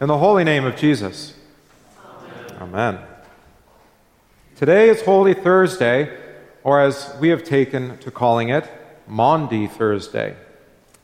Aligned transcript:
In 0.00 0.08
the 0.08 0.16
holy 0.16 0.44
name 0.44 0.64
of 0.64 0.76
Jesus. 0.76 1.34
Amen. 2.58 2.94
Amen. 2.94 2.98
Today 4.56 4.88
is 4.88 5.02
Holy 5.02 5.34
Thursday, 5.34 6.16
or 6.64 6.80
as 6.80 7.14
we 7.20 7.28
have 7.28 7.44
taken 7.44 7.98
to 7.98 8.10
calling 8.10 8.48
it, 8.48 8.66
Maundy 9.06 9.66
Thursday. 9.66 10.38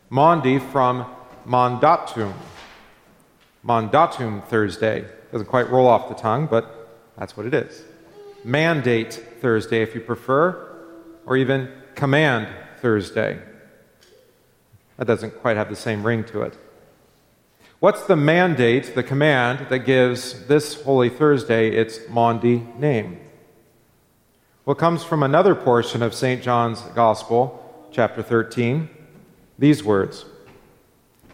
Maundy 0.09 0.59
from 0.59 1.05
Mandatum. 1.47 2.33
Mandatum 3.63 4.43
Thursday. 4.47 5.05
Doesn't 5.31 5.49
quite 5.49 5.69
roll 5.69 5.87
off 5.87 6.09
the 6.09 6.15
tongue, 6.15 6.47
but 6.47 6.89
that's 7.19 7.37
what 7.37 7.45
it 7.45 7.53
is. 7.53 7.83
Mandate 8.45 9.13
Thursday, 9.43 9.83
if 9.83 9.95
you 9.95 10.01
prefer, 10.01 10.75
or 11.27 11.37
even 11.37 11.71
Command 11.97 12.49
Thursday. 12.81 13.41
That 14.97 15.07
doesn't 15.07 15.39
quite 15.43 15.59
have 15.59 15.69
the 15.69 15.77
same 15.77 16.03
ring 16.03 16.25
to 16.25 16.41
it. 16.41 16.57
What's 17.79 18.05
the 18.05 18.17
mandate, 18.17 18.95
the 18.95 19.03
command 19.03 19.67
that 19.69 19.81
gives 19.81 20.47
this 20.47 20.81
Holy 20.81 21.11
Thursday 21.11 21.69
its 21.69 22.01
Maundy 22.09 22.67
name? 22.79 23.21
Well, 24.65 24.75
it 24.75 24.79
comes 24.79 25.05
from 25.05 25.23
another 25.23 25.55
portion 25.55 26.03
of 26.03 26.15
St. 26.15 26.43
John's 26.43 26.81
Gospel, 26.95 27.87
chapter 27.93 28.23
13. 28.23 28.89
These 29.59 29.85
words 29.85 30.25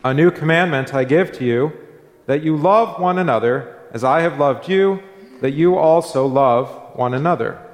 A 0.05 0.13
new 0.13 0.33
commandment 0.33 0.93
I 0.93 1.05
give 1.05 1.31
to 1.39 1.45
you, 1.45 1.73
that 2.27 2.43
you 2.43 2.57
love 2.57 3.01
one 3.01 3.19
another 3.19 3.79
as 3.93 4.03
I 4.03 4.23
have 4.23 4.41
loved 4.41 4.69
you, 4.69 5.01
that 5.43 5.53
you 5.53 5.79
also 5.79 6.27
love 6.27 6.69
one 6.97 7.15
another. 7.15 7.65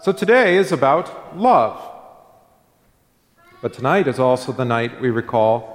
So 0.00 0.12
today 0.12 0.56
is 0.56 0.70
about 0.70 1.36
love. 1.36 1.76
But 3.60 3.72
tonight 3.72 4.06
is 4.06 4.20
also 4.20 4.52
the 4.52 4.64
night 4.64 5.00
we 5.00 5.10
recall 5.10 5.73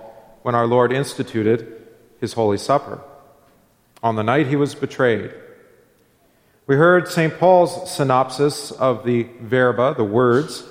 when 0.49 0.55
our 0.55 0.65
Lord 0.65 0.91
instituted 0.91 1.85
his 2.19 2.33
Holy 2.33 2.57
Supper, 2.57 2.99
on 4.01 4.15
the 4.15 4.23
night 4.23 4.47
he 4.47 4.55
was 4.55 4.73
betrayed. 4.73 5.31
We 6.65 6.75
heard 6.75 7.07
St. 7.07 7.37
Paul's 7.37 7.91
synopsis 7.91 8.71
of 8.71 9.05
the 9.05 9.27
verba, 9.41 9.93
the 9.95 10.03
words, 10.03 10.63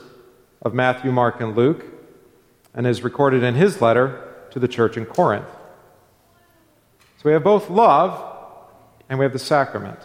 of 0.63 0.75
Matthew, 0.75 1.13
Mark, 1.13 1.41
and 1.41 1.55
Luke, 1.55 1.85
and 2.75 2.89
is 2.89 3.05
recorded 3.05 3.45
in 3.45 3.55
his 3.55 3.81
letter 3.81 4.35
to 4.51 4.59
the 4.59 4.67
church 4.67 4.97
in 4.97 5.07
Corinth. 5.07 5.47
So 7.19 7.27
we 7.27 7.31
have 7.31 7.45
both 7.45 7.71
love 7.71 8.21
and 9.09 9.17
we 9.17 9.25
have 9.25 9.33
the 9.33 9.39
sacrament. 9.39 10.01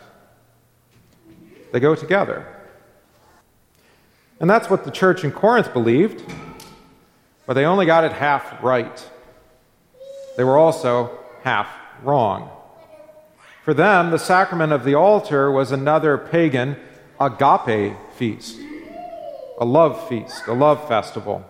They 1.71 1.80
go 1.80 1.95
together. 1.95 2.45
And 4.39 4.47
that's 4.47 4.69
what 4.69 4.85
the 4.85 4.91
church 4.91 5.23
in 5.23 5.31
Corinth 5.31 5.73
believed, 5.73 6.31
but 7.47 7.55
they 7.55 7.65
only 7.65 7.87
got 7.87 8.03
it 8.03 8.11
half 8.11 8.61
right 8.61 9.09
they 10.36 10.44
were 10.44 10.58
also 10.58 11.17
half 11.44 11.67
wrong. 12.02 12.50
For 13.64 13.73
them, 13.73 14.12
the 14.12 14.20
sacrament 14.20 14.73
of 14.73 14.84
the 14.84 14.95
altar 14.95 15.52
was 15.52 15.72
another 15.72 16.17
pagan 16.17 16.76
agape 17.20 17.95
feast, 18.16 18.59
a 19.59 19.66
love 19.66 20.08
feast, 20.09 20.48
a 20.48 20.54
love 20.54 20.86
festival. 20.88 21.45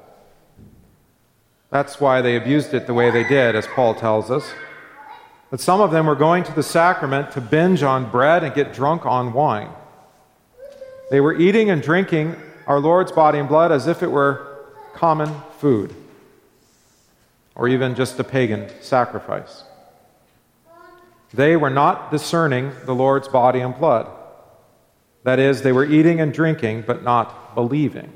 That's 1.71 1.99
why 1.99 2.21
they 2.21 2.35
abused 2.35 2.73
it 2.73 2.85
the 2.85 2.93
way 2.93 3.09
they 3.09 3.23
did, 3.23 3.55
as 3.55 3.65
Paul 3.65 3.95
tells 3.95 4.29
us. 4.29 4.51
But 5.49 5.59
some 5.59 5.81
of 5.81 5.91
them 5.91 6.05
were 6.05 6.15
going 6.15 6.43
to 6.43 6.51
the 6.51 6.63
sacrament 6.63 7.31
to 7.31 7.41
binge 7.41 7.81
on 7.81 8.11
bread 8.11 8.43
and 8.43 8.53
get 8.53 8.73
drunk 8.73 9.05
on 9.05 9.33
wine. 9.33 9.69
They 11.09 11.19
were 11.19 11.35
eating 11.35 11.69
and 11.69 11.81
drinking 11.81 12.35
our 12.67 12.79
Lord's 12.79 13.11
body 13.11 13.39
and 13.39 13.49
blood 13.49 13.71
as 13.71 13.87
if 13.87 14.03
it 14.03 14.11
were 14.11 14.65
common 14.93 15.33
food 15.57 15.95
or 17.55 17.67
even 17.67 17.95
just 17.95 18.19
a 18.19 18.23
pagan 18.23 18.69
sacrifice. 18.81 19.63
They 21.33 21.55
were 21.55 21.69
not 21.69 22.11
discerning 22.11 22.71
the 22.85 22.93
Lord's 22.93 23.27
body 23.27 23.59
and 23.59 23.75
blood. 23.75 24.07
That 25.23 25.39
is, 25.39 25.61
they 25.61 25.71
were 25.71 25.85
eating 25.85 26.19
and 26.19 26.33
drinking, 26.33 26.83
but 26.85 27.03
not 27.03 27.55
believing. 27.55 28.11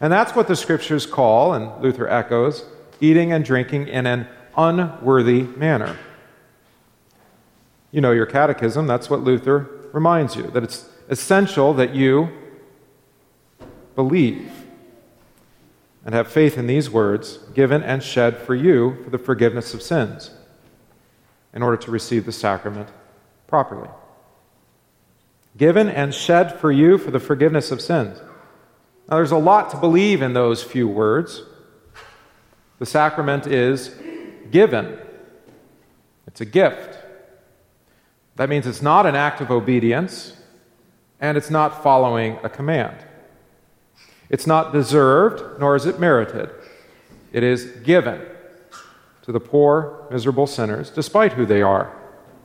And 0.00 0.12
that's 0.12 0.34
what 0.34 0.48
the 0.48 0.56
scriptures 0.56 1.04
call, 1.04 1.52
and 1.52 1.82
Luther 1.82 2.08
echoes, 2.08 2.64
eating 3.00 3.32
and 3.32 3.44
drinking 3.44 3.88
in 3.88 4.06
an 4.06 4.26
unworthy 4.56 5.42
manner. 5.42 5.98
You 7.92 8.00
know 8.00 8.12
your 8.12 8.26
catechism, 8.26 8.86
that's 8.86 9.10
what 9.10 9.20
Luther 9.20 9.68
reminds 9.92 10.36
you, 10.36 10.44
that 10.50 10.62
it's 10.62 10.88
essential 11.08 11.74
that 11.74 11.94
you 11.94 12.30
believe 13.96 14.59
and 16.04 16.14
have 16.14 16.28
faith 16.28 16.56
in 16.56 16.66
these 16.66 16.90
words 16.90 17.38
given 17.54 17.82
and 17.82 18.02
shed 18.02 18.38
for 18.38 18.54
you 18.54 19.02
for 19.04 19.10
the 19.10 19.18
forgiveness 19.18 19.74
of 19.74 19.82
sins 19.82 20.30
in 21.52 21.62
order 21.62 21.76
to 21.76 21.90
receive 21.90 22.26
the 22.26 22.32
sacrament 22.32 22.88
properly. 23.46 23.88
Given 25.56 25.88
and 25.88 26.14
shed 26.14 26.58
for 26.58 26.70
you 26.70 26.96
for 26.96 27.10
the 27.10 27.20
forgiveness 27.20 27.70
of 27.70 27.80
sins. 27.80 28.18
Now, 29.08 29.16
there's 29.16 29.32
a 29.32 29.36
lot 29.36 29.70
to 29.70 29.76
believe 29.76 30.22
in 30.22 30.32
those 30.32 30.62
few 30.62 30.86
words. 30.86 31.42
The 32.78 32.86
sacrament 32.86 33.46
is 33.46 33.94
given, 34.50 34.98
it's 36.26 36.40
a 36.40 36.44
gift. 36.44 36.98
That 38.36 38.48
means 38.48 38.66
it's 38.66 38.80
not 38.80 39.04
an 39.04 39.16
act 39.16 39.40
of 39.40 39.50
obedience, 39.50 40.34
and 41.20 41.36
it's 41.36 41.50
not 41.50 41.82
following 41.82 42.38
a 42.42 42.48
command. 42.48 42.96
It's 44.30 44.46
not 44.46 44.72
deserved, 44.72 45.58
nor 45.58 45.74
is 45.74 45.86
it 45.86 45.98
merited. 45.98 46.50
It 47.32 47.42
is 47.42 47.64
given 47.82 48.22
to 49.22 49.32
the 49.32 49.40
poor, 49.40 50.06
miserable 50.10 50.46
sinners, 50.46 50.88
despite 50.88 51.32
who 51.32 51.44
they 51.44 51.62
are, 51.62 51.94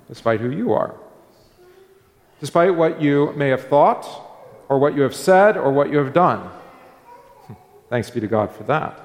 despite 0.07 0.41
who 0.41 0.49
you 0.49 0.73
are, 0.73 0.95
despite 2.39 2.75
what 2.75 3.01
you 3.01 3.33
may 3.33 3.49
have 3.49 3.67
thought, 3.67 4.05
or 4.67 4.79
what 4.79 4.95
you 4.95 5.03
have 5.03 5.15
said, 5.15 5.55
or 5.55 5.71
what 5.71 5.91
you 5.91 5.99
have 5.99 6.11
done. 6.11 6.39
Hmm. 7.45 7.53
Thanks 7.89 8.09
be 8.09 8.19
to 8.19 8.27
God 8.27 8.51
for 8.51 8.63
that. 8.63 8.99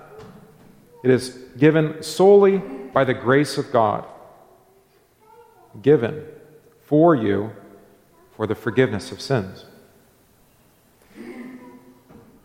It 1.04 1.10
is 1.10 1.38
given 1.58 2.02
solely 2.02 2.58
by 2.58 3.04
the 3.04 3.14
grace 3.14 3.58
of 3.58 3.70
God, 3.70 4.06
given 5.82 6.24
for 6.82 7.14
you 7.14 7.52
for 8.36 8.46
the 8.46 8.54
forgiveness 8.54 9.12
of 9.12 9.20
sins. 9.20 9.66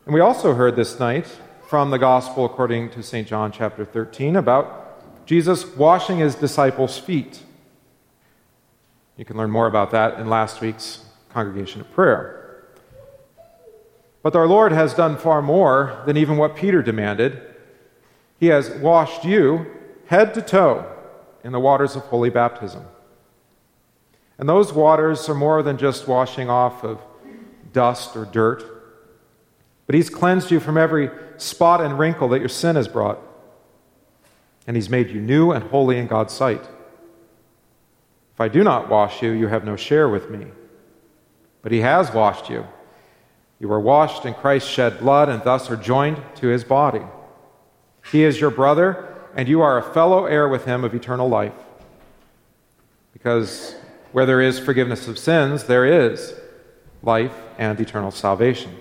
And 0.05 0.13
we 0.13 0.19
also 0.19 0.53
heard 0.53 0.75
this 0.75 0.99
night 0.99 1.25
from 1.67 1.89
the 1.89 1.97
Gospel 1.97 2.45
according 2.45 2.91
to 2.91 3.01
St. 3.01 3.27
John 3.27 3.51
chapter 3.51 3.83
13 3.83 4.35
about 4.35 5.25
Jesus 5.25 5.65
washing 5.75 6.19
his 6.19 6.35
disciples' 6.35 6.99
feet. 6.99 7.41
You 9.17 9.25
can 9.25 9.35
learn 9.35 9.49
more 9.49 9.65
about 9.65 9.89
that 9.91 10.19
in 10.19 10.29
last 10.29 10.61
week's 10.61 11.03
congregation 11.29 11.81
of 11.81 11.91
prayer. 11.91 12.67
But 14.21 14.35
our 14.35 14.45
Lord 14.45 14.71
has 14.71 14.93
done 14.93 15.17
far 15.17 15.41
more 15.41 16.03
than 16.05 16.17
even 16.17 16.37
what 16.37 16.55
Peter 16.55 16.83
demanded. 16.83 17.41
He 18.39 18.47
has 18.47 18.69
washed 18.69 19.25
you 19.25 19.65
head 20.05 20.35
to 20.35 20.41
toe 20.43 20.85
in 21.43 21.51
the 21.51 21.59
waters 21.59 21.95
of 21.95 22.03
holy 22.03 22.29
baptism. 22.29 22.85
And 24.37 24.47
those 24.47 24.71
waters 24.71 25.27
are 25.29 25.33
more 25.33 25.63
than 25.63 25.79
just 25.79 26.07
washing 26.07 26.47
off 26.47 26.83
of 26.83 27.01
dust 27.73 28.15
or 28.15 28.25
dirt. 28.25 28.74
But 29.85 29.95
He's 29.95 30.09
cleansed 30.09 30.51
you 30.51 30.59
from 30.59 30.77
every 30.77 31.09
spot 31.37 31.81
and 31.81 31.99
wrinkle 31.99 32.29
that 32.29 32.39
your 32.39 32.49
sin 32.49 32.75
has 32.75 32.87
brought. 32.87 33.19
And 34.67 34.75
He's 34.75 34.89
made 34.89 35.09
you 35.09 35.21
new 35.21 35.51
and 35.51 35.63
holy 35.65 35.97
in 35.97 36.07
God's 36.07 36.33
sight. 36.33 36.63
If 38.33 38.41
I 38.41 38.47
do 38.47 38.63
not 38.63 38.89
wash 38.89 39.21
you, 39.21 39.31
you 39.31 39.47
have 39.47 39.63
no 39.63 39.75
share 39.75 40.09
with 40.09 40.29
me. 40.29 40.47
But 41.61 41.71
He 41.71 41.81
has 41.81 42.13
washed 42.13 42.49
you. 42.49 42.65
You 43.59 43.71
are 43.71 43.79
washed 43.79 44.25
in 44.25 44.33
Christ's 44.33 44.69
shed 44.69 44.99
blood 44.99 45.29
and 45.29 45.43
thus 45.43 45.69
are 45.69 45.77
joined 45.77 46.21
to 46.35 46.47
His 46.47 46.63
body. 46.63 47.01
He 48.11 48.23
is 48.23 48.39
your 48.39 48.51
brother, 48.51 49.15
and 49.35 49.47
you 49.47 49.61
are 49.61 49.77
a 49.77 49.93
fellow 49.93 50.25
heir 50.25 50.47
with 50.47 50.65
Him 50.65 50.83
of 50.83 50.93
eternal 50.93 51.29
life. 51.29 51.53
Because 53.13 53.75
where 54.11 54.25
there 54.25 54.41
is 54.41 54.59
forgiveness 54.59 55.07
of 55.07 55.17
sins, 55.17 55.63
there 55.63 55.85
is 55.85 56.33
life 57.01 57.35
and 57.57 57.79
eternal 57.79 58.11
salvation. 58.11 58.75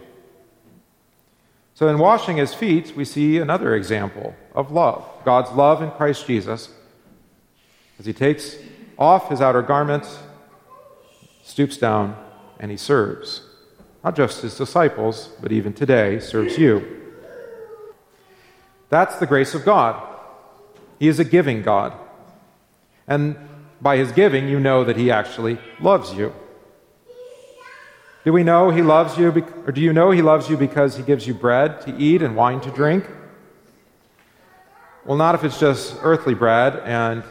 So, 1.74 1.88
in 1.88 1.98
washing 1.98 2.36
his 2.36 2.54
feet, 2.54 2.94
we 2.96 3.04
see 3.04 3.38
another 3.38 3.74
example 3.74 4.34
of 4.54 4.70
love 4.70 5.04
God's 5.24 5.50
love 5.50 5.82
in 5.82 5.90
Christ 5.90 6.26
Jesus 6.26 6.70
as 7.98 8.06
he 8.06 8.12
takes 8.12 8.56
off 8.98 9.28
his 9.28 9.40
outer 9.40 9.62
garments, 9.62 10.18
stoops 11.42 11.76
down, 11.76 12.16
and 12.60 12.70
he 12.70 12.76
serves. 12.76 13.42
Not 14.04 14.14
just 14.14 14.42
his 14.42 14.56
disciples, 14.56 15.30
but 15.40 15.50
even 15.50 15.72
today, 15.72 16.20
serves 16.20 16.58
you. 16.58 17.00
That's 18.90 19.16
the 19.16 19.26
grace 19.26 19.54
of 19.54 19.64
God. 19.64 20.00
He 20.98 21.08
is 21.08 21.18
a 21.18 21.24
giving 21.24 21.62
God. 21.62 21.92
And 23.08 23.36
by 23.80 23.96
his 23.96 24.12
giving, 24.12 24.48
you 24.48 24.60
know 24.60 24.84
that 24.84 24.96
he 24.96 25.10
actually 25.10 25.58
loves 25.80 26.12
you. 26.14 26.32
Do 28.24 28.32
we 28.32 28.42
know 28.42 28.70
he 28.70 28.80
loves 28.80 29.18
you, 29.18 29.28
or 29.28 29.72
do 29.72 29.82
you 29.82 29.92
know 29.92 30.10
he 30.10 30.22
loves 30.22 30.48
you 30.48 30.56
because 30.56 30.96
he 30.96 31.02
gives 31.02 31.26
you 31.26 31.34
bread 31.34 31.82
to 31.82 31.94
eat 31.96 32.22
and 32.22 32.34
wine 32.34 32.60
to 32.62 32.70
drink? 32.70 33.04
Well, 35.04 35.18
not 35.18 35.34
if 35.34 35.44
it's 35.44 35.60
just 35.60 35.98
earthly 36.00 36.32
bread 36.32 36.80
and 36.84 37.22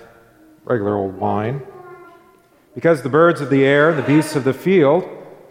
regular 0.65 0.95
old 0.95 1.17
wine. 1.17 1.63
Because 2.75 3.01
the 3.01 3.09
birds 3.09 3.41
of 3.41 3.49
the 3.49 3.65
air 3.65 3.89
and 3.89 3.97
the 3.97 4.03
beasts 4.03 4.35
of 4.35 4.43
the 4.43 4.53
field, 4.53 5.03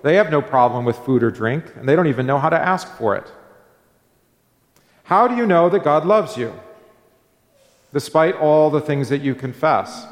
they 0.02 0.14
have 0.14 0.30
no 0.30 0.40
problem 0.40 0.84
with 0.84 0.96
food 0.98 1.24
or 1.24 1.30
drink, 1.32 1.64
and 1.76 1.88
they 1.88 1.96
don't 1.96 2.06
even 2.06 2.24
know 2.24 2.38
how 2.38 2.48
to 2.48 2.58
ask 2.58 2.86
for 2.96 3.16
it. 3.16 3.30
How 5.02 5.26
do 5.26 5.34
you 5.34 5.44
know 5.44 5.68
that 5.68 5.82
God 5.82 6.06
loves 6.06 6.36
you? 6.36 6.54
Despite 7.92 8.36
all 8.36 8.70
the 8.70 8.80
things 8.80 9.08
that 9.08 9.22
you 9.22 9.34
confess, 9.34 10.06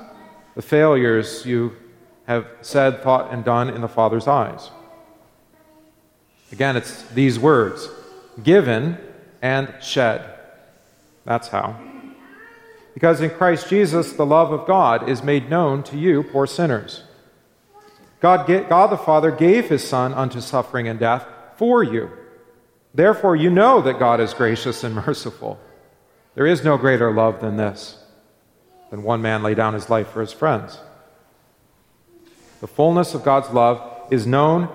the 0.56 0.62
failures 0.62 1.46
you 1.46 1.76
have 2.26 2.46
said, 2.60 3.02
thought, 3.02 3.32
and 3.32 3.44
done 3.44 3.70
in 3.70 3.80
the 3.80 3.88
Father's 3.88 4.26
eyes. 4.26 4.70
Again, 6.52 6.76
it's 6.76 7.02
these 7.10 7.38
words 7.38 7.88
given 8.42 8.98
and 9.42 9.72
shed. 9.80 10.38
That's 11.24 11.48
how. 11.48 11.76
Because 12.94 13.20
in 13.20 13.30
Christ 13.30 13.68
Jesus, 13.68 14.12
the 14.12 14.26
love 14.26 14.52
of 14.52 14.66
God 14.66 15.08
is 15.08 15.22
made 15.22 15.48
known 15.48 15.82
to 15.84 15.96
you, 15.96 16.22
poor 16.22 16.46
sinners. 16.46 17.04
God, 18.20 18.46
God 18.68 18.88
the 18.88 18.98
Father 18.98 19.30
gave 19.30 19.68
his 19.68 19.86
Son 19.86 20.12
unto 20.12 20.40
suffering 20.40 20.88
and 20.88 20.98
death 20.98 21.26
for 21.56 21.82
you. 21.82 22.10
Therefore, 22.92 23.36
you 23.36 23.48
know 23.48 23.80
that 23.82 23.98
God 23.98 24.20
is 24.20 24.34
gracious 24.34 24.82
and 24.82 24.94
merciful. 25.06 25.58
There 26.34 26.46
is 26.46 26.64
no 26.64 26.76
greater 26.76 27.12
love 27.12 27.40
than 27.40 27.56
this, 27.56 28.02
than 28.90 29.02
one 29.02 29.22
man 29.22 29.42
lay 29.42 29.54
down 29.54 29.74
his 29.74 29.88
life 29.88 30.08
for 30.08 30.20
his 30.20 30.32
friends. 30.32 30.78
The 32.60 32.66
fullness 32.66 33.14
of 33.14 33.24
God's 33.24 33.50
love 33.50 34.08
is 34.10 34.26
known 34.26 34.68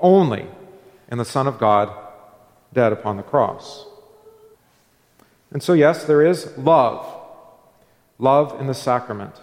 only 0.00 0.46
in 1.10 1.18
the 1.18 1.24
Son 1.24 1.46
of 1.46 1.58
God 1.58 1.92
dead 2.72 2.92
upon 2.92 3.16
the 3.16 3.22
cross. 3.22 3.86
And 5.52 5.62
so, 5.62 5.72
yes, 5.72 6.04
there 6.04 6.24
is 6.24 6.56
love, 6.56 7.04
love 8.18 8.60
in 8.60 8.66
the 8.66 8.74
sacrament. 8.74 9.34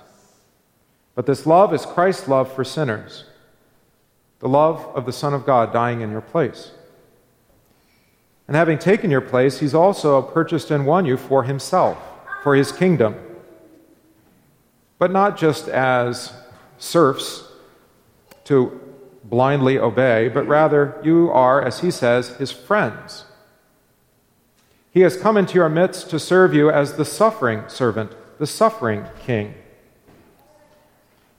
But 1.15 1.25
this 1.25 1.45
love 1.45 1.73
is 1.73 1.85
Christ's 1.85 2.27
love 2.27 2.53
for 2.53 2.63
sinners, 2.63 3.25
the 4.39 4.47
love 4.47 4.85
of 4.95 5.05
the 5.05 5.11
Son 5.11 5.33
of 5.33 5.45
God 5.45 5.73
dying 5.73 6.01
in 6.01 6.11
your 6.11 6.21
place. 6.21 6.71
And 8.47 8.55
having 8.55 8.79
taken 8.79 9.11
your 9.11 9.21
place, 9.21 9.59
he's 9.59 9.73
also 9.73 10.21
purchased 10.21 10.71
and 10.71 10.85
won 10.85 11.05
you 11.05 11.17
for 11.17 11.43
himself, 11.43 11.97
for 12.43 12.55
his 12.55 12.71
kingdom. 12.71 13.15
But 14.99 15.11
not 15.11 15.37
just 15.37 15.67
as 15.67 16.31
serfs 16.77 17.43
to 18.45 18.86
blindly 19.29 19.77
obey, 19.77 20.29
but 20.29 20.47
rather 20.47 20.99
you 21.03 21.29
are, 21.31 21.61
as 21.61 21.79
he 21.79 21.91
says, 21.91 22.29
his 22.37 22.51
friends. 22.51 23.25
He 24.91 25.01
has 25.01 25.17
come 25.17 25.37
into 25.37 25.55
your 25.55 25.69
midst 25.69 26.09
to 26.09 26.19
serve 26.19 26.53
you 26.53 26.69
as 26.69 26.93
the 26.93 27.05
suffering 27.05 27.63
servant, 27.67 28.13
the 28.39 28.47
suffering 28.47 29.05
king. 29.25 29.53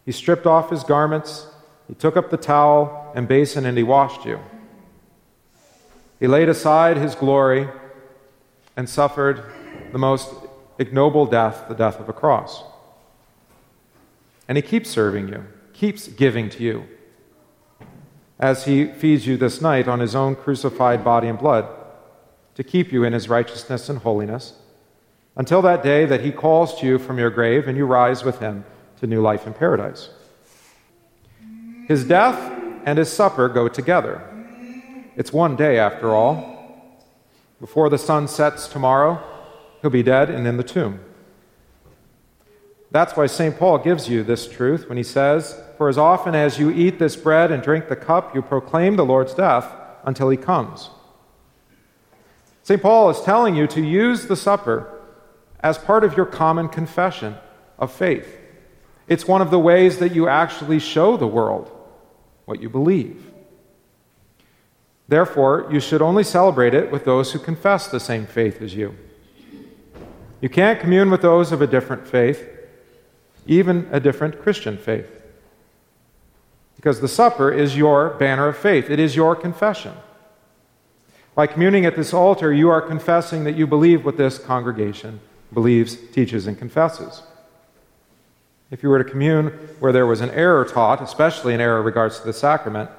He 0.05 0.13
stripped 0.13 0.47
off 0.47 0.71
his 0.71 0.85
garments, 0.85 1.47
he 1.89 1.95
took 1.95 2.17
up 2.17 2.31
the 2.31 2.37
towel 2.37 3.11
and 3.15 3.27
basin, 3.27 3.65
and 3.65 3.77
he 3.77 3.83
washed 3.83 4.27
you. 4.27 4.39
He 6.21 6.27
laid 6.27 6.49
aside 6.49 6.97
his 6.97 7.15
glory 7.15 7.69
and 8.77 8.89
suffered 8.89 9.43
the 9.93 9.99
most 9.99 10.29
ignoble 10.79 11.27
death, 11.27 11.65
the 11.69 11.75
death 11.75 11.99
of 11.99 12.09
a 12.09 12.13
cross. 12.13 12.63
And 14.47 14.57
he 14.57 14.63
keeps 14.63 14.91
serving 14.91 15.29
you, 15.29 15.45
keeps 15.73 16.09
giving 16.09 16.49
to 16.51 16.63
you, 16.63 16.87
as 18.39 18.65
he 18.65 18.87
feeds 18.87 19.27
you 19.27 19.37
this 19.37 19.61
night 19.61 19.89
on 19.89 20.01
his 20.01 20.15
own 20.15 20.37
crucified 20.37 21.03
body 21.03 21.29
and 21.29 21.39
blood, 21.39 21.67
to 22.55 22.65
keep 22.65 22.93
you 22.93 23.05
in 23.05 23.13
his 23.13 23.29
righteousness 23.29 23.89
and 23.89 23.99
holiness, 24.01 24.55
until 25.37 25.63
that 25.63 25.83
day 25.83 26.05
that 26.05 26.21
he 26.21 26.33
calls 26.33 26.79
to 26.81 26.87
you 26.87 26.99
from 26.99 27.19
your 27.19 27.31
grave 27.31 27.69
and 27.69 27.77
you 27.77 27.87
rise 27.87 28.25
with 28.25 28.41
him 28.41 28.65
to 28.99 29.07
new 29.07 29.21
life 29.21 29.47
in 29.47 29.55
paradise. 29.55 30.11
His 31.87 32.05
death 32.05 32.53
and 32.85 32.99
his 32.99 33.11
supper 33.11 33.49
go 33.49 33.69
together. 33.69 34.23
It's 35.17 35.33
one 35.33 35.57
day, 35.57 35.79
after 35.79 36.15
all. 36.15 36.57
Before 37.61 37.89
the 37.89 37.99
sun 37.99 38.29
sets 38.29 38.69
tomorrow, 38.69 39.23
he'll 39.81 39.91
be 39.91 40.03
dead 40.03 40.31
and 40.31 40.47
in 40.47 40.57
the 40.57 40.63
tomb. 40.63 41.01
That's 42.91 43.17
why 43.17 43.27
St. 43.27 43.59
Paul 43.59 43.79
gives 43.79 44.09
you 44.09 44.23
this 44.23 44.49
truth 44.49 44.89
when 44.89 44.97
he 44.97 45.03
says, 45.03 45.61
For 45.79 45.89
as 45.89 45.97
often 45.97 46.35
as 46.35 46.59
you 46.59 46.71
eat 46.71 46.99
this 46.99 47.15
bread 47.15 47.53
and 47.53 47.63
drink 47.63 47.89
the 47.89 47.95
cup, 47.95 48.35
you 48.35 48.43
proclaim 48.43 48.97
the 48.97 49.05
Lord's 49.05 49.33
death 49.33 49.73
until 50.03 50.29
he 50.29 50.37
comes. 50.37 50.91
St. 52.65 52.83
Paul 52.83 53.11
is 53.11 53.21
telling 53.21 53.55
you 53.55 53.69
to 53.69 53.81
use 53.81 54.27
the 54.27 54.35
supper 54.35 54.93
as 55.61 55.79
part 55.79 56.03
of 56.03 56.17
your 56.17 56.27
common 56.27 56.69
confession 56.69 57.37
of 57.79 57.93
faith. 57.93 58.37
It's 59.07 59.29
one 59.29 59.41
of 59.41 59.53
the 59.53 59.59
ways 59.59 59.99
that 59.99 60.15
you 60.17 60.29
actually 60.29 60.81
show 60.81 61.17
the 61.17 61.29
world 61.29 61.71
what 62.45 62.61
you 62.61 62.69
believe. 62.69 63.31
Therefore, 65.07 65.69
you 65.71 65.79
should 65.79 66.03
only 66.03 66.25
celebrate 66.25 66.75
it 66.75 66.91
with 66.91 67.05
those 67.05 67.33
who 67.33 67.39
confess 67.39 67.87
the 67.87 68.01
same 68.01 68.27
faith 68.27 68.61
as 68.61 68.75
you. 68.75 68.97
You 70.41 70.49
can't 70.49 70.81
commune 70.81 71.11
with 71.11 71.23
those 71.23 71.53
of 71.53 71.63
a 71.63 71.69
different 71.69 72.07
faith, 72.07 72.49
even 73.47 73.89
a 73.93 74.01
different 74.01 74.43
Christian 74.43 74.77
faith. 74.77 75.18
Because 76.79 77.01
the 77.01 77.09
supper 77.09 77.51
is 77.51 77.77
your 77.77 78.11
banner 78.21 78.47
of 78.47 78.57
faith, 78.57 78.89
it 78.89 79.01
is 79.01 79.17
your 79.17 79.35
confession. 79.35 79.93
By 81.35 81.49
communing 81.49 81.85
at 81.85 81.97
this 81.97 82.15
altar, 82.15 82.53
you 82.53 82.71
are 82.71 82.81
confessing 82.81 83.43
that 83.45 83.57
you 83.57 83.67
believe 83.67 84.05
what 84.05 84.17
this 84.17 84.39
congregation 84.39 85.21
believes, 85.53 85.97
teaches, 86.13 86.47
and 86.47 86.57
confesses. 86.57 87.23
If 88.71 88.83
you 88.83 88.91
were 88.91 89.03
to 89.03 89.09
commune 89.09 89.49
where 89.81 89.93
there 89.93 90.07
was 90.07 90.21
an 90.21 90.31
error 90.31 90.65
taught, 90.65 91.03
especially 91.03 91.53
an 91.53 91.61
error 91.61 91.81
in 91.81 91.85
regards 91.85 92.21
to 92.21 92.27
the 92.27 92.33
sacrament, 92.33 92.91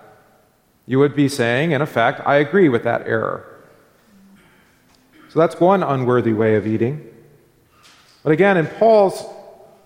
you 0.86 1.00
would 1.00 1.16
be 1.16 1.30
saying, 1.30 1.72
in 1.72 1.82
effect, 1.82 2.22
I 2.26 2.36
agree 2.36 2.68
with 2.68 2.84
that 2.84 3.08
error. 3.08 3.46
So 5.30 5.40
that's 5.40 5.60
one 5.60 5.84
unworthy 5.84 6.34
way 6.34 6.56
of 6.56 6.68
eating. 6.68 7.08
But 8.24 8.32
again, 8.34 8.58
in 8.58 8.68
Paul's, 8.68 9.24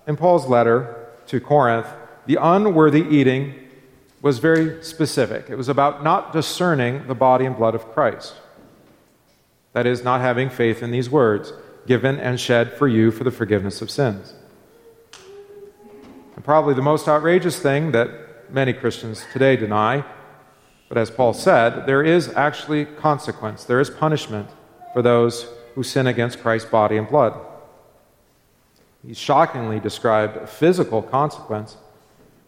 in 0.08 0.16
Paul's 0.16 0.46
letter 0.46 1.10
to 1.26 1.38
Corinth, 1.38 1.86
the 2.26 2.38
unworthy 2.40 3.02
eating 3.02 3.63
was 4.24 4.38
very 4.38 4.82
specific. 4.82 5.50
It 5.50 5.56
was 5.56 5.68
about 5.68 6.02
not 6.02 6.32
discerning 6.32 7.06
the 7.06 7.14
body 7.14 7.44
and 7.44 7.54
blood 7.54 7.74
of 7.74 7.92
Christ. 7.92 8.34
That 9.74 9.86
is, 9.86 10.02
not 10.02 10.22
having 10.22 10.48
faith 10.48 10.82
in 10.82 10.90
these 10.90 11.10
words 11.10 11.52
given 11.86 12.18
and 12.18 12.40
shed 12.40 12.72
for 12.72 12.88
you 12.88 13.10
for 13.10 13.24
the 13.24 13.30
forgiveness 13.30 13.82
of 13.82 13.90
sins. 13.90 14.32
And 16.34 16.42
probably 16.42 16.72
the 16.72 16.80
most 16.80 17.06
outrageous 17.06 17.58
thing 17.58 17.92
that 17.92 18.50
many 18.50 18.72
Christians 18.72 19.26
today 19.32 19.56
deny 19.56 20.04
but 20.88 21.00
as 21.00 21.10
Paul 21.10 21.32
said, 21.32 21.86
there 21.86 22.02
is 22.02 22.28
actually 22.34 22.84
consequence, 22.84 23.64
there 23.64 23.80
is 23.80 23.90
punishment 23.90 24.48
for 24.92 25.02
those 25.02 25.48
who 25.74 25.82
sin 25.82 26.06
against 26.06 26.40
Christ's 26.40 26.70
body 26.70 26.96
and 26.96 27.08
blood. 27.08 27.34
He 29.04 29.14
shockingly 29.14 29.80
described 29.80 30.36
a 30.36 30.46
physical 30.46 31.02
consequence 31.02 31.76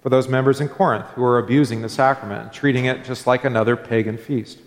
for 0.07 0.11
those 0.11 0.29
members 0.29 0.61
in 0.61 0.69
Corinth 0.69 1.07
who 1.17 1.21
were 1.21 1.37
abusing 1.37 1.83
the 1.83 1.89
sacrament 1.89 2.41
and 2.41 2.53
treating 2.53 2.85
it 2.85 3.05
just 3.05 3.27
like 3.27 3.45
another 3.45 3.75
pagan 3.75 4.17
feast. 4.17 4.61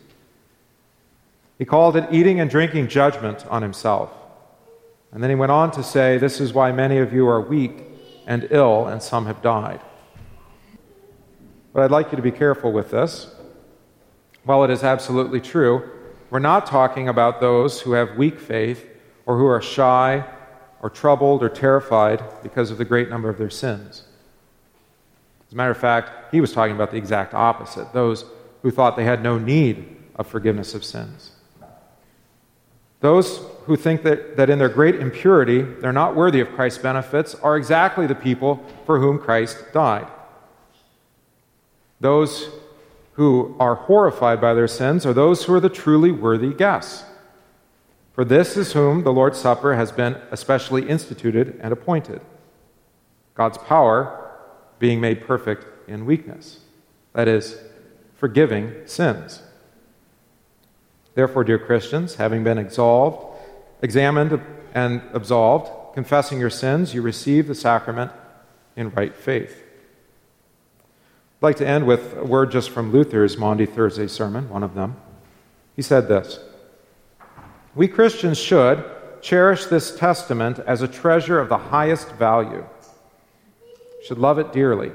He 1.58 1.64
called 1.64 1.96
it 1.96 2.10
eating 2.12 2.42
and 2.42 2.50
drinking 2.50 2.90
judgment 2.90 3.48
on 3.48 3.62
himself. 3.62 4.12
And 5.14 5.24
then 5.24 5.30
he 5.30 5.38
went 5.38 5.54
on 5.54 5.72
to 5.72 5.82
say, 5.82 6.18
This 6.18 6.42
is 6.42 6.52
why 6.52 6.74
many 6.74 6.98
of 6.98 7.14
you 7.14 7.26
are 7.30 7.40
weak 7.40 7.86
and 8.28 8.50
ill, 8.52 8.88
and 8.88 9.02
some 9.02 9.28
have 9.28 9.42
died. 9.42 9.80
But 11.72 11.84
I'd 11.84 11.92
like 11.92 12.12
you 12.12 12.18
to 12.18 12.22
be 12.22 12.32
careful 12.32 12.74
with 12.74 12.92
this 12.92 13.34
while 14.44 14.66
it 14.66 14.70
is 14.70 14.84
absolutely 14.84 15.40
true, 15.40 15.90
we're 16.30 16.40
not 16.40 16.66
talking 16.66 17.08
about 17.08 17.40
those 17.40 17.80
who 17.80 17.94
have 17.94 18.18
weak 18.18 18.42
faith 18.42 18.86
or 19.26 19.38
who 19.38 19.46
are 19.46 19.62
shy 19.62 20.26
or 20.82 20.90
troubled 20.90 21.42
or 21.42 21.48
terrified 21.48 22.22
because 22.44 22.72
of 22.72 22.78
the 22.78 22.84
great 22.84 23.10
number 23.10 23.30
of 23.30 23.38
their 23.38 23.50
sins. 23.50 24.04
As 25.50 25.54
a 25.54 25.56
matter 25.56 25.72
of 25.72 25.78
fact, 25.80 26.32
he 26.32 26.42
was 26.42 26.54
talking 26.54 26.76
about 26.76 26.92
the 26.92 26.98
exact 26.98 27.34
opposite 27.34 27.92
those 27.92 28.24
who 28.62 28.70
thought 28.70 28.96
they 28.96 29.04
had 29.04 29.24
no 29.24 29.40
need 29.40 29.98
of 30.16 30.28
forgiveness 30.28 30.76
of 30.76 30.84
sins. 30.84 31.32
Those 33.00 33.40
who 33.64 33.76
think 33.76 34.04
that, 34.04 34.38
that 34.38 34.52
in 34.52 34.60
their 34.60 34.70
great 34.70 34.96
impurity 34.96 35.62
they're 35.64 35.92
not 35.92 36.16
worthy 36.16 36.40
of 36.40 36.52
Christ's 36.52 36.84
benefits 36.84 37.34
are 37.34 37.58
exactly 37.58 38.06
the 38.06 38.14
people 38.14 38.64
for 38.86 39.00
whom 39.00 39.18
Christ 39.18 39.58
died. 39.74 40.08
Those 42.00 42.50
who 43.14 43.56
are 43.60 43.74
horrified 43.74 44.40
by 44.40 44.54
their 44.54 44.68
sins 44.68 45.04
are 45.04 45.14
those 45.14 45.46
who 45.46 45.54
are 45.56 45.60
the 45.60 45.68
truly 45.68 46.12
worthy 46.12 46.54
guests. 46.54 47.06
For 48.14 48.24
this 48.24 48.56
is 48.56 48.74
whom 48.74 49.04
the 49.04 49.14
Lord's 49.14 49.40
Supper 49.40 49.76
has 49.76 49.92
been 49.92 50.16
especially 50.30 50.88
instituted 50.88 51.60
and 51.60 51.74
appointed 51.74 52.22
God's 53.34 53.58
power 53.58 54.29
being 54.80 55.00
made 55.00 55.22
perfect 55.22 55.66
in 55.88 56.06
weakness, 56.06 56.60
that 57.14 57.28
is, 57.28 57.60
forgiving 58.16 58.74
sins. 58.86 59.42
Therefore, 61.16 61.44
dear 61.44 61.60
Christians, 61.60 62.16
having 62.16 62.44
been 62.44 62.58
absolved, 62.58 63.26
examined, 63.82 64.42
and 64.74 65.02
absolved, 65.14 65.70
confessing 65.94 66.40
your 66.40 66.50
sins, 66.50 66.94
you 66.94 67.02
receive 67.02 67.48
the 67.48 67.56
sacrament 67.56 68.12
in 68.76 68.90
right 68.92 69.16
faith. 69.16 69.64
I'd 71.40 71.44
like 71.44 71.58
to 71.58 71.68
end 71.68 71.86
with 71.88 72.18
a 72.18 72.24
word 72.24 72.52
just 72.52 72.70
from 72.70 72.92
Luther's 72.92 73.38
Maundy 73.38 73.66
Thursday 73.66 74.08
sermon, 74.08 74.50
one 74.50 74.64
of 74.64 74.76
them. 74.76 74.96
He 75.76 75.82
said 75.82 76.08
this 76.08 76.40
We 77.76 77.88
Christians 77.88 78.38
should 78.38 78.84
cherish 79.22 79.66
this 79.66 79.96
testament 79.96 80.60
as 80.60 80.82
a 80.82 80.88
treasure 80.88 81.40
of 81.40 81.50
the 81.50 81.58
highest 81.58 82.12
value, 82.14 82.66
should 84.02 84.18
love 84.18 84.40
it 84.40 84.54
dearly, 84.54 84.92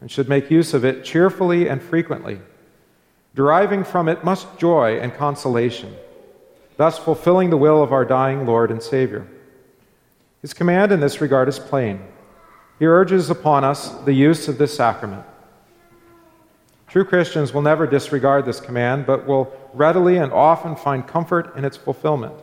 and 0.00 0.10
should 0.10 0.28
make 0.28 0.50
use 0.50 0.74
of 0.74 0.84
it 0.84 1.04
cheerfully 1.04 1.68
and 1.68 1.82
frequently, 1.82 2.40
deriving 3.34 3.84
from 3.84 4.08
it 4.08 4.24
much 4.24 4.44
joy 4.58 4.98
and 4.98 5.14
consolation, 5.14 5.94
thus 6.76 6.98
fulfilling 6.98 7.50
the 7.50 7.56
will 7.56 7.82
of 7.82 7.92
our 7.92 8.04
dying 8.04 8.46
Lord 8.46 8.70
and 8.70 8.82
Savior. 8.82 9.26
His 10.40 10.54
command 10.54 10.90
in 10.90 11.00
this 11.00 11.20
regard 11.20 11.48
is 11.48 11.58
plain. 11.58 12.00
He 12.78 12.86
urges 12.86 13.30
upon 13.30 13.62
us 13.62 13.90
the 14.04 14.12
use 14.12 14.48
of 14.48 14.58
this 14.58 14.74
sacrament. 14.74 15.24
True 16.88 17.04
Christians 17.04 17.54
will 17.54 17.62
never 17.62 17.86
disregard 17.86 18.44
this 18.44 18.60
command, 18.60 19.06
but 19.06 19.26
will 19.26 19.52
readily 19.72 20.16
and 20.16 20.32
often 20.32 20.74
find 20.74 21.06
comfort 21.06 21.56
in 21.56 21.64
its 21.64 21.76
fulfillment, 21.76 22.34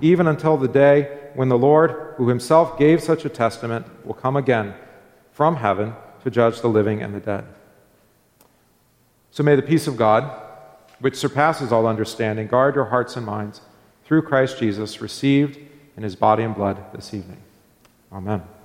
even 0.00 0.26
until 0.26 0.56
the 0.56 0.68
day 0.68 1.30
when 1.34 1.48
the 1.48 1.56
Lord, 1.56 2.14
who 2.16 2.28
himself 2.28 2.78
gave 2.78 3.02
such 3.02 3.24
a 3.24 3.30
testament, 3.30 3.86
will 4.04 4.14
come 4.14 4.36
again 4.36 4.74
from 5.36 5.56
heaven 5.56 5.94
to 6.24 6.30
judge 6.30 6.62
the 6.62 6.68
living 6.68 7.02
and 7.02 7.14
the 7.14 7.20
dead. 7.20 7.44
So 9.30 9.42
may 9.42 9.54
the 9.54 9.60
peace 9.60 9.86
of 9.86 9.98
God, 9.98 10.32
which 10.98 11.14
surpasses 11.14 11.72
all 11.72 11.86
understanding, 11.86 12.46
guard 12.46 12.74
your 12.74 12.86
hearts 12.86 13.16
and 13.16 13.26
minds 13.26 13.60
through 14.06 14.22
Christ 14.22 14.58
Jesus, 14.58 15.02
received 15.02 15.58
in 15.94 16.02
his 16.02 16.16
body 16.16 16.42
and 16.42 16.54
blood 16.54 16.82
this 16.94 17.12
evening. 17.12 17.42
Amen. 18.10 18.55